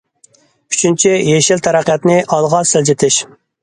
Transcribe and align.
ئۈچىنچى، 0.75 1.13
يېشىل 1.29 1.63
تەرەققىياتنى 1.69 2.19
ئالغا 2.27 2.67
سىلجىتىش. 2.75 3.25